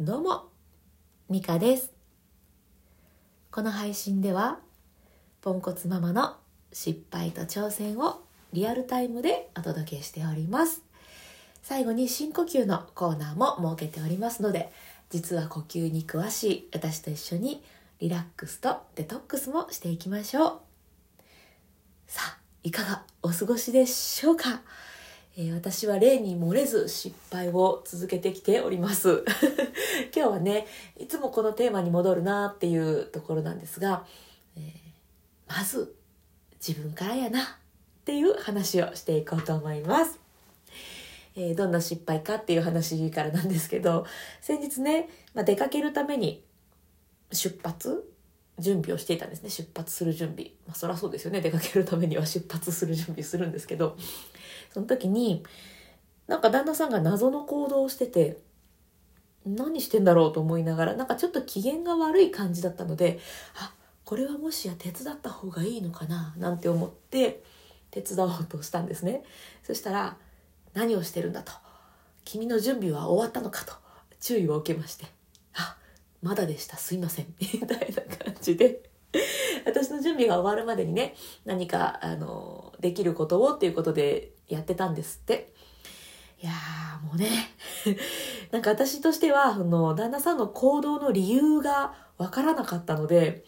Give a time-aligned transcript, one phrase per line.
[0.00, 0.44] どうも、
[1.28, 1.92] ミカです。
[3.50, 4.60] この配信では、
[5.40, 6.36] ポンコツママの
[6.72, 8.22] 失敗と挑戦を
[8.52, 10.82] リアルタイムでお届けしております。
[11.64, 14.70] 最後に深呼吸のコーナーも設けておりますので、
[15.10, 17.64] 実は呼吸に詳しい私と一緒に
[17.98, 20.60] リラックスとデトックスもしていきましょう。
[22.06, 24.62] さあ、いかがお過ごしでしょうか？
[25.40, 29.24] え私は例に漏れず失敗を続けてきております。
[30.12, 34.04] 今日はね、いつもこのテーマに戻るなっていうところなんですが、
[34.56, 34.72] えー
[35.46, 35.94] まず
[36.56, 37.46] 自分からやなっ
[38.04, 40.18] ていう話をしていこうと思います。
[41.36, 44.06] えーどんな失敗かっていう話からなんですけど、
[44.40, 46.42] 先日ね、まあ、出かけるために
[47.30, 48.12] 出発
[48.58, 49.50] 準備をしていたんですね。
[49.50, 50.52] 出発する準備。
[50.66, 51.40] まあ、そりゃそうですよね。
[51.40, 53.96] 出かけるためには出発する準備するんですけど、
[54.72, 55.44] その時に、
[56.26, 58.38] なんか旦那さんが謎の行動をしてて、
[59.46, 63.18] 何してんだろうと思いながら、なんかちょっと機嫌が悪い感じだったので、
[63.56, 63.72] あ、
[64.04, 67.42] これはもしや手伝った方がいいのかな、なんて思って、
[67.90, 69.22] 手伝おうとしたんですね。
[69.62, 70.16] そしたら、
[70.74, 71.52] 何をしてるんだと。
[72.24, 73.72] 君の準備は終わったのかと
[74.20, 75.06] 注意を受けまして、
[75.54, 75.76] あ、
[76.22, 78.82] まだでした、すいません、 みたいな感じで。
[79.64, 85.52] 私の準備が終わるまでにね、何か、あの、できることをっていうことでやってたんですって。
[86.42, 87.28] いやー、もうね、
[88.52, 93.44] なんか私としては、あの、旦那さんの行動の理由がわからなかったので、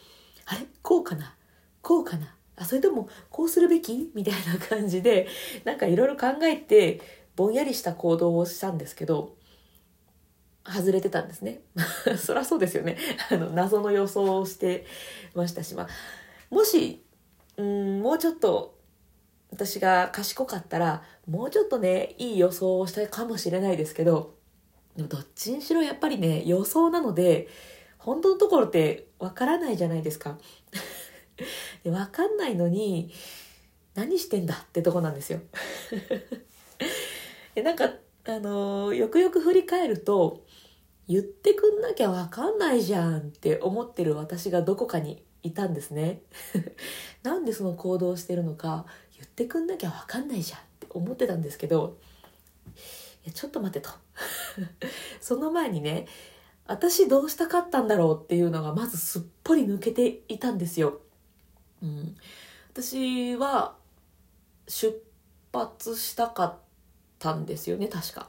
[0.47, 0.67] あれ？
[0.83, 1.37] こうかな？
[1.83, 2.35] こうかな？
[2.57, 4.11] あ、それとも、こうするべき？
[4.15, 5.29] みたいな感じで、
[5.65, 7.01] なんかいろいろ考えて、
[7.37, 9.37] ぼんやりした行動をしたんですけど、
[10.65, 11.61] 外れてたんですね。
[12.19, 12.97] そりゃそうですよね。
[13.31, 14.87] あの、謎の予想をして
[15.35, 15.89] ましたし、まあ、
[16.51, 17.05] もし、
[17.57, 18.79] うん、もうちょっと、
[19.51, 24.35] 私が賢かったら、もうちょっとね、いい予想をしたいかもしれないですけど、
[24.97, 27.49] どっちにしろやっぱりね、予想なので、
[27.99, 30.39] 本当のところってわからないじゃないですか。
[31.83, 33.13] でわかんないのに、
[33.95, 35.41] 何してんだってとこなんですよ。
[37.55, 37.93] でなんか、
[38.25, 40.45] あのよくよく振り返ると、
[41.09, 46.23] 言ってくんなきゃわかんないじゃんって思ってる私がどこかにいたんですね。
[47.23, 51.99] なんでその行動してるのか言ってくんなきゃわかんないじゃんって思ってたんですけど、
[53.25, 53.95] いやちょっと待ってと。
[55.21, 56.07] その前にね、
[56.67, 61.01] 私どうしたかったんだろうっていうのがまずすっぽり抜けていたんですよ。
[61.83, 62.17] うん、
[62.73, 63.77] 私は
[64.69, 65.03] 出
[65.53, 66.59] 発したかっ
[67.19, 68.29] たんですよね、確か。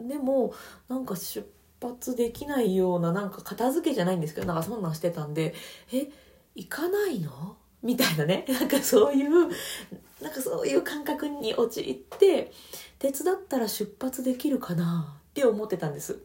[0.00, 0.52] でも、
[0.88, 1.46] なんか出
[1.86, 5.54] 発できないような、なんか片付けじゃないんですけど、なんかそんなんしてたんで、
[5.92, 6.08] え、
[6.54, 7.56] 行かないの？
[7.82, 8.44] みたいなね。
[8.48, 9.30] なんかそういう、
[10.22, 12.50] なんかそういう感覚に陥って、
[12.98, 15.18] 手伝ったら出発できるかな？
[15.30, 16.18] って思ってたんです。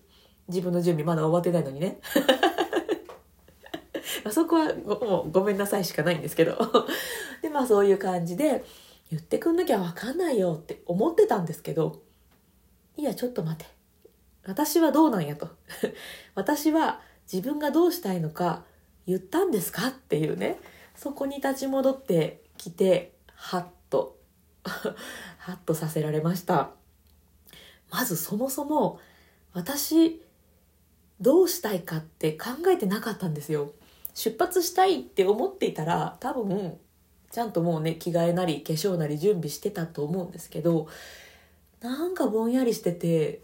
[0.48, 2.00] 自分の準備まだ終わってないのにね。
[4.26, 6.58] あそこはもうごめんなさいしかないんですけど。
[7.42, 8.64] で、まあそういう感じで、
[9.10, 12.02] 言ってくんなきゃわかんないよって思ってたんですけど、
[12.96, 13.79] いや、ちょっと待て。
[14.46, 15.50] 私はどうなんやと。
[16.36, 17.02] 私は
[17.32, 18.64] 自分がどうしたいのか
[19.06, 19.88] 言ったんですか？
[19.88, 20.60] っていうね。
[20.96, 24.18] そこに立ち戻ってきて、はっと、
[24.64, 26.72] はっとさせられました。
[27.90, 29.00] まずそもそも、
[29.54, 30.22] 私、
[31.22, 33.72] どうしたいかって考えてなかったんですよ。
[34.14, 36.78] 出発したいって思っていたら、多分、
[37.32, 40.88] ちゃんともうね、着替えなり化粧なり準備してたと思うんですけど、
[41.80, 43.42] なんかぼんやりしてて、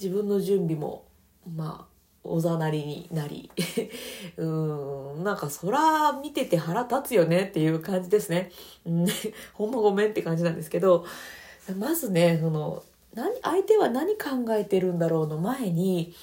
[0.00, 1.04] 自分の準備も、
[1.54, 1.90] まあ、
[2.24, 3.50] おざなりになり、
[4.36, 8.50] うーん、なんかそら見てて腹立つよねっていう感じですね。
[8.86, 9.06] うん
[9.52, 11.04] ほんまごめんって感じなんですけど、
[11.76, 12.82] まずね、その、
[13.14, 16.14] 何、相手は何考えてるんだろうの前に、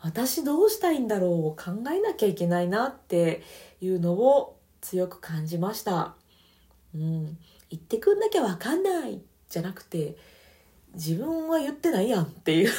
[0.00, 3.42] 私どうしたいんだろうを考えなきゃいけないなって
[3.80, 6.14] いうのを強く感じました。
[6.94, 7.38] うん。
[7.70, 10.16] 言ってくんなきゃわかんないじゃなくて、
[10.94, 12.70] 自分は言ってないやんっていう。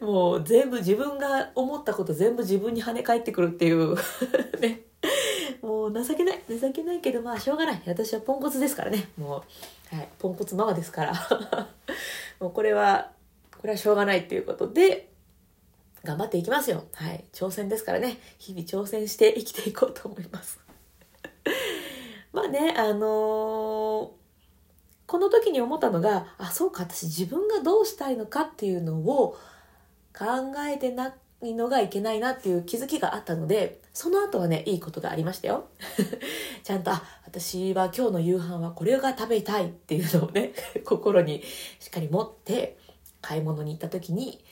[0.00, 3.96] もう全部自分が思ったこと全部自分に跳ね返ってくるっていう。
[4.60, 4.82] ね。
[5.62, 6.40] もう情けない。
[6.48, 7.82] 情けないけどまあしょうがない。
[7.86, 9.08] 私はポンコツですからね。
[9.16, 9.44] も
[9.92, 10.08] う、はい。
[10.18, 11.12] ポンコツママですから。
[12.40, 13.12] もうこれは、
[13.60, 15.08] これはしょうがないっていうことで、
[16.02, 16.84] 頑張っていきますよ。
[16.94, 17.24] はい。
[17.32, 18.18] 挑戦ですからね。
[18.38, 20.58] 日々挑戦して生きていこうと思います。
[22.32, 23.61] まあね、あのー
[25.06, 29.36] この時に思ったのが、あ、そうか、私自分がどうしたいのかっていうのを
[30.16, 30.26] 考
[30.66, 35.66] えてないのがいけないなっていう気づきがあったので、その後はね、いいことがありましたよ。
[36.62, 40.52] ちゃんと、あ、私は今日の夕飯はこれが食べたいっていうのをね、
[40.84, 41.42] 心に
[41.80, 42.78] しっかり持って
[43.20, 44.42] 買い物に行った時に、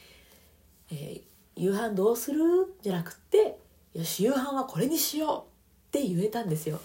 [0.90, 1.22] えー、
[1.56, 2.74] 夕飯どうする？
[2.82, 3.58] じゃなくって
[3.94, 5.46] よし夕飯はこれにしよ
[5.92, 6.80] うって言えたんですよ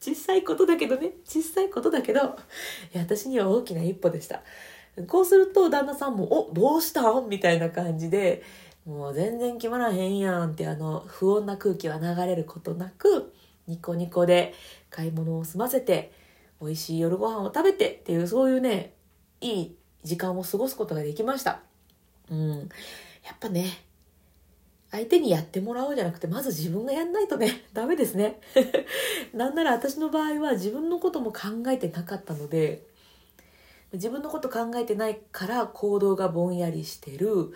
[0.00, 1.12] 小さいことだけどね。
[1.24, 2.22] 小さいことだけどい
[2.92, 4.42] や私には大きな一歩でした。
[5.06, 7.20] こうすると旦那さんも「おどうした？
[7.20, 8.42] ん?」みたいな感じで
[8.84, 13.32] もう全然決まらへんやんってあの不穏な空気は流れることなく
[13.66, 14.54] ニコニコで
[14.90, 16.12] 買い物を済ませて
[16.60, 18.94] 美味しい夜ご飯を食べてっていうそういうね
[19.40, 21.60] いい時間を過ごすことができました。
[22.30, 22.68] うん。
[23.24, 23.66] やっぱね
[24.90, 28.40] 相手にやってもらおうじゃなくてまず自分がやんないとね ダメですね
[29.34, 31.38] なんなら私の場合は自分のことも考
[31.68, 32.86] えてなかったので
[33.92, 37.52] 自分のこと考えてないから行動がぼんやりしてる、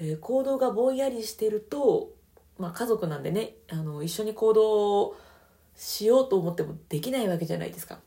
[0.00, 2.10] えー、行動がぼんやりしてると、
[2.58, 5.16] まあ、家族なんでねあの一緒に行動
[5.76, 8.00] しようと思ってもできないわけじゃないですか。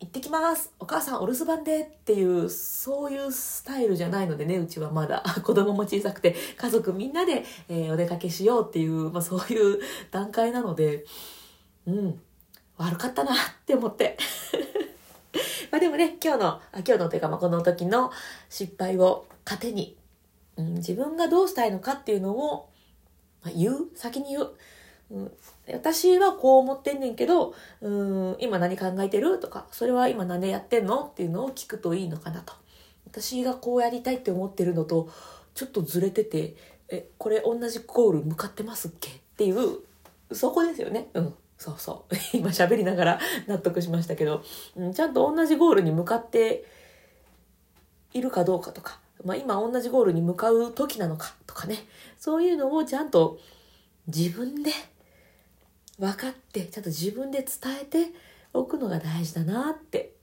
[0.00, 0.72] 行ってきます。
[0.80, 5.22] お母さんお留守番でっていうそういうスタイルじゃないのでねうちはまだ。
[5.44, 9.78] 子供も小さくて家族みんなで、えー、お出かけしようっていう、まあ、そういう
[10.10, 11.04] 段階なので
[11.86, 12.20] うん
[12.78, 13.36] 悪かったなっ
[13.66, 14.16] て思って。
[15.70, 18.10] まあでもね、今日の、あ今日のというか、まあ、この時の
[18.48, 19.96] 失敗を糧に、
[20.56, 22.70] うん、自分がどうしたいのかっていうのを、
[23.42, 23.90] まあ、言う？
[23.94, 24.56] 先に言う？
[25.10, 25.32] うん、
[25.72, 29.40] 私はこう思ってんねんけど、うん、今何考えてる？
[29.40, 31.04] とか、それは今何でやってんの？
[31.04, 32.52] っていうのを聞くといいのかなと。
[33.06, 35.08] 私がこうやりたいって思ってるのと、
[35.54, 36.54] ちょっとずれてて、
[36.88, 39.10] え、これ同じゴール向かってますっけ？
[39.10, 39.80] っていう、
[40.32, 41.08] そこですよね。
[41.14, 41.34] うん。
[41.58, 42.14] そうそう。
[42.32, 44.42] 今喋りながら納得しましたけど、
[44.76, 46.64] うん、ちゃんと同じゴールに向かって
[48.14, 51.84] いるかどうかとか、まあ、今同じゴールに向かう時なのかとかね。
[52.18, 53.38] そういうのをちゃんと
[54.06, 54.70] 自分で
[56.00, 57.48] 分かってちゃんと自分で伝
[57.82, 58.12] えて
[58.54, 60.14] おくのが大事だなって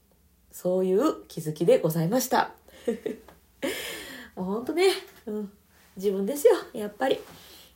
[0.51, 2.55] そういう気づきでございました。
[4.35, 4.87] もうほんとね、
[5.27, 5.51] うん、
[5.95, 7.19] 自分ですよやっぱり。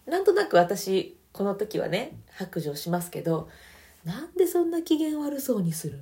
[0.07, 3.49] なんとなく私この時はね白状しますけど
[4.03, 5.99] なんでそんな機嫌悪そうにする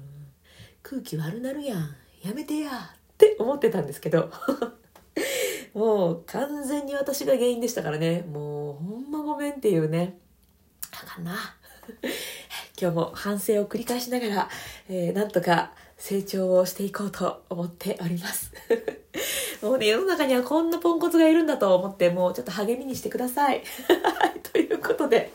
[0.82, 4.32] 空気悪なるやんやめてやって思ってたんですけど。
[5.74, 8.22] もう完全に私が原因でしたからね。
[8.24, 10.18] もうほんまごめんっていうね。
[10.92, 11.59] あかんな。
[12.80, 14.50] 今日も反省を繰り返しながら、
[14.90, 18.54] えー、なんとか成長をしていこうと思っております
[19.62, 23.62] もうね、世の中にはこんなポンコツがいるんだと思って、もうちょっと励みにしてください。
[24.54, 25.32] ということで。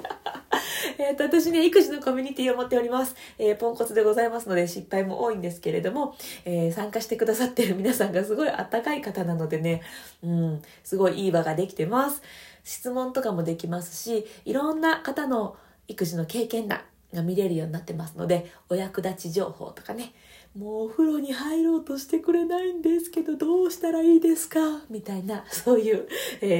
[0.99, 3.15] えっと、私ね、育児のコミュニティを持っております。
[3.39, 6.17] えー、ポンコツでございますので、失敗も多いんですけれども、
[6.47, 9.83] えー、参加してくださってる皆さんがすごいあったかい方なのでね、
[10.23, 12.23] うん、すごいいい場ができてます。
[12.63, 15.57] 質問とかもできますし、いろんな方の
[15.89, 16.81] 育児の経験談
[17.13, 20.13] が見れるようになってますので、お役立ち情報とかね、
[20.57, 24.59] もうお風呂に入ろうとしてくれないんですけどどうしたらいいですか？
[24.89, 26.07] みたいな そういう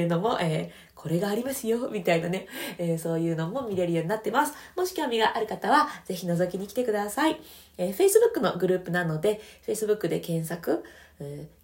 [0.07, 1.89] のも、えー、これがありますよ。
[1.89, 4.53] みたいなね、えー、そういうのも見れるようになってます。
[4.75, 7.39] もし興味がある方はぜひ覗きに来てください、
[7.77, 10.83] えー、Facebook のグループなので Facebook で検索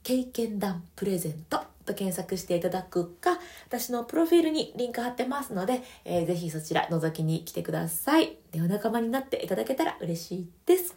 [0.04, 8.38] 経験談プレゼントと検索していただくか、私のプロフィールにリンク貼ってますので、えー、ぜひそちら覗きに来てください。
[8.52, 10.96] で、お仲間になっていただけたら嬉しいです。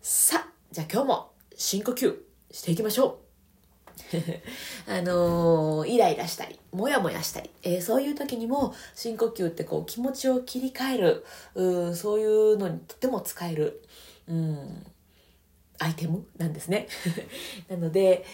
[0.00, 2.14] さあ、じゃあ今日も深呼吸
[2.50, 3.24] していきましょう。
[4.90, 13.82] あのー、イライラしたり、もやもやしたり、えー、そういう時にも深呼吸ってこう気持ちを切り替える、うそういうのにとても使える、
[14.28, 14.86] うん、
[15.78, 16.88] アイテムなんですね。
[17.68, 18.24] なので、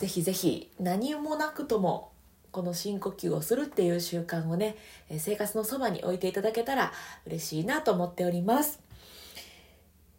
[0.00, 2.12] ぜひぜひ何もなくとも
[2.52, 4.76] この深呼吸をするっていう習慣をね、
[5.18, 6.90] 生活のそばに置いていただけたら
[7.26, 8.80] 嬉しいなと思っております。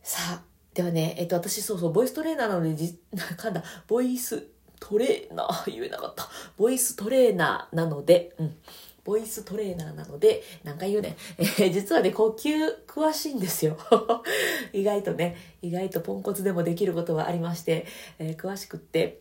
[0.04, 0.42] さあ、
[0.76, 3.00] ではね、えっと、私、そうそう、ボイストレーナーなので、じ、
[3.38, 4.48] かんだ、ボイス
[4.80, 6.30] トレーナー、 言えなかった。
[6.58, 8.56] ボイストレーナーなので、うん。
[9.04, 11.18] ボイストレーナーなので、何回言うね。
[11.40, 13.78] えー、実はね、呼吸詳しいんですよ。
[14.74, 17.88] 意外とね、意外とポンコツでもできることがありまして、
[18.20, 19.21] えー、詳しくって。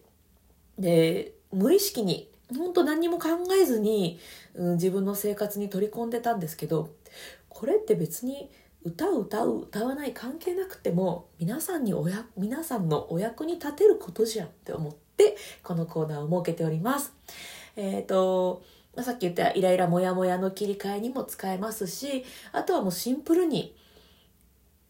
[0.81, 3.29] で、無意識に、本当何にも考
[3.61, 4.19] えずに、
[4.55, 6.95] うん、自分の生活に取り込んでたんですけど、
[7.49, 8.51] これって別に
[8.83, 17.13] 歌う歌う歌わない関係なくても皆さんにおや皆さんのお役に立てることじゃんって思ってこのコーナーを設けております。
[17.77, 18.63] えっ、ー、と、
[18.97, 23.77] ま、さっき言ったイライラモヤモヤの切り替えにも使えますしあとはもうシンプルに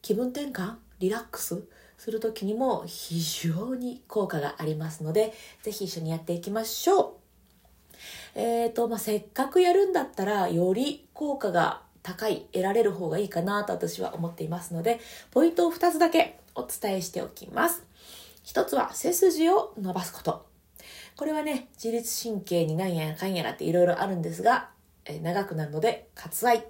[0.00, 1.64] 気分転換リラックス
[2.00, 7.12] する時にも非常に効果がありますので是非一緒にやっていきましょう。
[8.34, 14.98] えっ、ー、と、まあ、せっかくやるんだったらより効果が高い、得られる方がいいかなと私は思っていますので、
[15.30, 17.84] ポイントを2つだけお伝えしておきます。
[18.46, 20.46] 1つは背筋を伸ばすこと。
[21.18, 24.70] これはね、自律神経になんやかんやらっていろいろあるんですが、
[25.04, 26.64] え、長くなるので、割愛。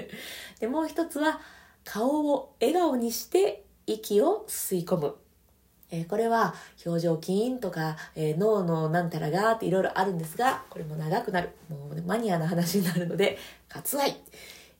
[0.60, 1.40] で、もう一つは、
[1.82, 5.14] 顔を笑顔にして息を吸い込む。
[5.90, 11.50] えー、これは表情筋とか、えー、脳のなんたらがっていろいろあるんですが、これも長くなる。
[11.68, 13.38] もう、ね、マニアな話になるので、
[13.68, 14.16] 割愛。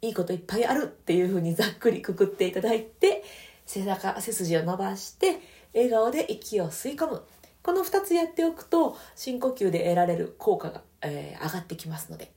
[0.02, 3.24] いいこといっぱいあるっていうふうにざっくりくくっていただいて、
[3.66, 5.40] 背中、背筋を伸ばして、
[5.74, 7.22] 笑顔で息を吸い込む。
[7.62, 12.30] この2つやっておくと、深呼吸で得られる効果が、えー、上がってきますので、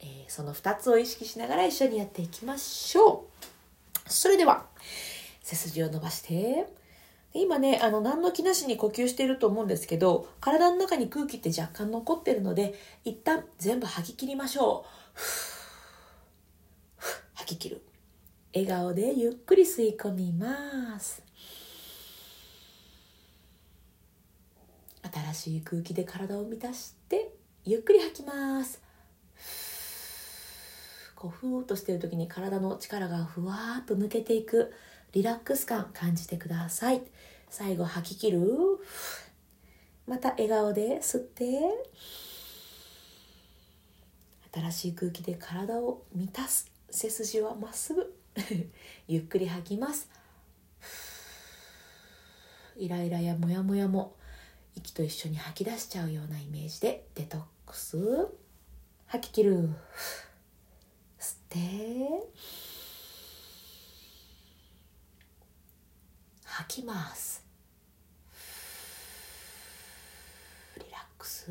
[0.00, 3.26] えー、その2つを意識しながら一緒にやっていきましょ
[4.06, 4.10] う。
[4.10, 4.66] それでは、
[5.50, 6.66] 背筋を伸ばして、
[7.32, 15.20] 今ね、あの、何の気なしに呼吸していると思うんですけど、体の中に空気って若干残ってるので、一旦全部吐き切りましょう。
[17.34, 17.82] 吐き切る。
[18.54, 21.22] 笑顔でゆっくり吸い込みます。
[25.12, 27.32] 新しい空気で体を満たして
[27.64, 28.80] ゆっくり吐きます
[31.14, 34.72] こうふーっとしてる時に体の力がふわーっと抜けていく
[35.12, 37.02] リラックス感感じてください。
[37.48, 38.40] 最後吐き切る。
[40.06, 41.44] また笑顔で吸って。
[44.52, 48.16] 新しい空気で体を満たす背筋はまっすぐ。
[49.08, 50.08] ゆっくり吐きます。
[52.76, 54.16] イライラやモヤモヤも。
[54.76, 57.06] 息と一緒に吐き出しちゃうようなイメージで。
[57.14, 57.98] デトックス。
[59.06, 59.68] 吐き切る。
[61.18, 62.69] 吸って。
[66.52, 67.44] 吐きます。
[70.78, 71.46] リラックス。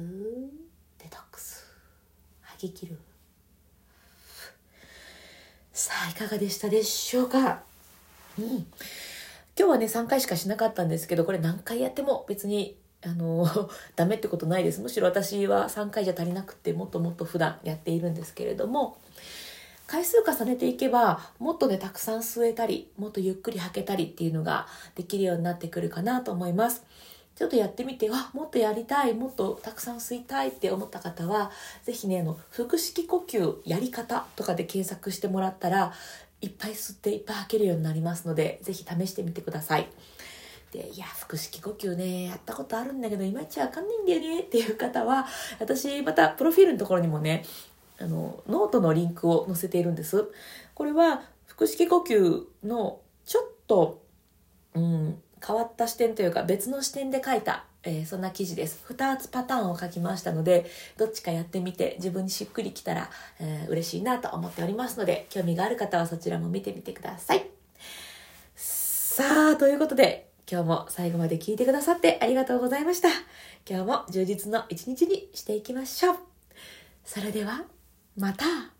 [1.00, 1.66] デトックス。
[2.42, 2.98] 吐き切る。
[5.74, 7.64] さあいかがでしたでしょうか？
[8.38, 8.46] うん。
[8.48, 8.68] 今
[9.56, 13.48] 日はね3回しかしなかったんですけどこれ何回やっても別にあの
[13.96, 14.82] ダメってことないです。
[14.82, 18.98] むしろ私は3回じゃ足りなくてもっともっと普段やっているんですけれども
[19.90, 26.84] 回数重ねていけばもっとねたくさん吸えたりもっとゆっくり吐けたりっていうのができるようになってくるかなと思います
[27.36, 31.50] ちょっとやってみてあもっとやりたいもっとたくさん吸いたいって思った方は
[31.86, 35.92] 是非ねあの腹式呼吸やり方とかで検索してもらったら
[36.42, 39.88] いっぱい吸っていっぱい吐けるようになりますので是非試してみてください。
[40.72, 45.26] で、いや、腹式呼吸ね、やったことあるんだけど、いまいちわかんないんだよねっていう方は、
[45.60, 47.44] 私、また、プロフィールのところにもね、
[48.00, 50.32] あの、ノートのリンクを載せているんです。
[50.74, 54.02] これは、腹式呼吸の、ちょっと、
[54.74, 58.84] うん、変わった視点というか、別の視点で書いた、えー、そんな記事です。
[58.88, 67.46] 2つパターンを書きましたので、どっちかやってみて、自分にしっくりきたら、えー、嬉しいなと思っておりますので、興味がある方はそちらも見てみてください。
[68.56, 73.10] さあ、ということで、今日も最後まで聞いてくださってありがとうございました。
[73.70, 76.18] 今日も充実の一日にしていきましょう。
[77.06, 77.66] それでは、
[78.18, 78.79] また。